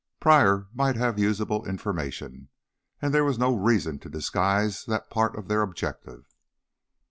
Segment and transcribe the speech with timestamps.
[0.19, 2.49] Pryor might have usable information,
[3.03, 6.25] and there was no reason to disguise that part of their objective.